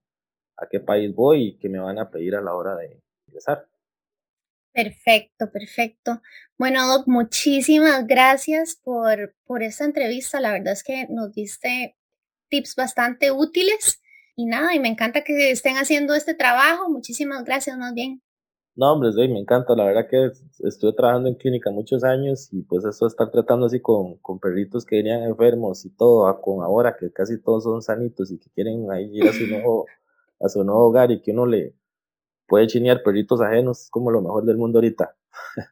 a 0.58 0.68
qué 0.70 0.82
país 0.82 1.16
voy 1.16 1.44
y 1.44 1.58
qué 1.60 1.70
me 1.70 1.80
van 1.80 1.98
a 1.98 2.12
pedir 2.12 2.36
a 2.36 2.42
la 2.42 2.54
hora 2.54 2.76
de 2.76 3.02
ingresar. 3.26 3.70
Perfecto, 4.74 5.50
perfecto. 5.50 6.22
Bueno, 6.58 6.86
Doc, 6.86 7.08
muchísimas 7.08 8.06
gracias 8.06 8.76
por, 8.76 9.34
por 9.46 9.64
esta 9.64 9.86
entrevista. 9.86 10.42
La 10.42 10.52
verdad 10.52 10.74
es 10.74 10.84
que 10.84 11.08
nos 11.10 11.34
diste 11.34 11.96
tips 12.50 12.76
bastante 12.76 13.32
útiles 13.32 14.02
y 14.36 14.46
nada, 14.46 14.74
y 14.74 14.80
me 14.80 14.88
encanta 14.88 15.24
que 15.24 15.52
estén 15.52 15.76
haciendo 15.76 16.14
este 16.14 16.34
trabajo. 16.34 16.90
Muchísimas 16.90 17.44
gracias, 17.44 17.78
más 17.78 17.94
bien. 17.94 18.22
No, 18.76 18.94
hombre, 18.94 19.12
sí, 19.12 19.28
me 19.28 19.40
encanta. 19.40 19.76
La 19.76 19.84
verdad 19.84 20.08
que 20.10 20.32
estuve 20.60 20.94
trabajando 20.94 21.28
en 21.28 21.36
clínica 21.36 21.70
muchos 21.70 22.06
años 22.06 22.48
y 22.54 22.62
pues 22.62 22.86
eso 22.86 23.08
estar 23.08 23.30
tratando 23.30 23.66
así 23.66 23.82
con, 23.82 24.16
con 24.20 24.40
perritos 24.40 24.86
que 24.86 24.96
venían 24.96 25.24
enfermos 25.24 25.84
y 25.84 25.90
todo, 25.90 26.40
con 26.42 26.64
ahora 26.64 26.96
que 26.98 27.12
casi 27.12 27.42
todos 27.42 27.66
son 27.66 27.82
sanitos 27.82 28.32
y 28.32 28.40
que 28.40 28.50
quieren 28.52 28.90
ahí 28.90 29.10
ir 29.18 29.28
a 29.28 29.34
su 29.34 29.46
nuevo, 29.48 29.86
a 30.40 30.48
su 30.48 30.64
nuevo 30.64 30.88
hogar 30.88 31.12
y 31.12 31.22
que 31.22 31.32
uno 31.32 31.46
le 31.46 31.76
puede 32.48 32.68
chinear 32.68 33.04
perritos 33.04 33.42
ajenos, 33.42 33.82
es 33.82 33.90
como 33.90 34.12
lo 34.12 34.22
mejor 34.22 34.46
del 34.46 34.58
mundo 34.58 34.80
ahorita. 34.80 35.16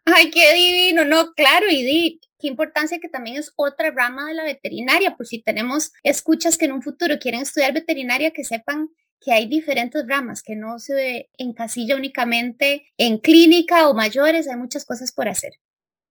Ay, 0.06 0.32
qué 0.32 0.54
divino, 0.54 1.06
no, 1.06 1.34
claro, 1.34 1.68
y 1.70 1.84
di, 1.84 2.22
qué 2.40 2.48
importancia 2.48 3.00
que 3.00 3.10
también 3.10 3.38
es 3.38 3.54
otra 3.56 3.92
rama 3.92 4.28
de 4.28 4.34
la 4.34 4.44
veterinaria, 4.44 5.16
por 5.16 5.28
si 5.28 5.42
tenemos 5.42 5.92
escuchas 6.04 6.58
que 6.58 6.66
en 6.66 6.74
un 6.74 6.82
futuro 6.82 7.20
quieren 7.20 7.42
estudiar 7.42 7.74
veterinaria, 7.74 8.32
que 8.32 8.44
sepan 8.44 8.90
que 9.20 9.32
hay 9.32 9.48
diferentes 9.48 10.06
ramas, 10.08 10.44
que 10.44 10.56
no 10.56 10.80
se 10.80 11.30
encasilla 11.38 11.96
únicamente 11.96 12.88
en 12.98 13.18
clínica 13.18 13.90
o 13.90 13.94
mayores, 13.94 14.48
hay 14.48 14.58
muchas 14.58 14.86
cosas 14.86 15.12
por 15.12 15.28
hacer. 15.28 15.54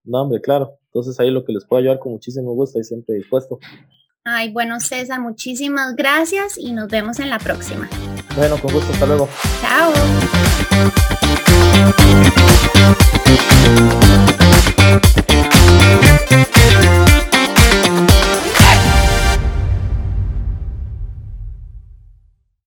No, 0.03 0.21
hombre, 0.21 0.41
claro. 0.41 0.79
Entonces 0.85 1.19
ahí 1.19 1.29
lo 1.29 1.45
que 1.45 1.53
les 1.53 1.65
puedo 1.65 1.81
ayudar 1.81 1.99
con 1.99 2.13
muchísimo 2.13 2.53
gusto 2.53 2.79
y 2.79 2.83
siempre 2.83 3.15
dispuesto. 3.15 3.59
Ay, 4.23 4.51
bueno, 4.51 4.79
César, 4.79 5.21
muchísimas 5.21 5.95
gracias 5.95 6.57
y 6.57 6.73
nos 6.73 6.89
vemos 6.89 7.19
en 7.19 7.29
la 7.29 7.39
próxima. 7.39 7.89
Bueno, 8.35 8.59
con 8.61 8.73
gusto, 8.73 8.91
hasta 8.91 9.05
luego. 9.05 9.29
Chao. 9.61 9.93
Thank 13.39 15.17
you. 15.17 15.26